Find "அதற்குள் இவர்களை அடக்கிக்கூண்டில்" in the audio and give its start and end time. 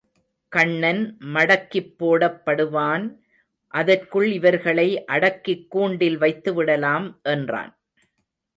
3.73-6.17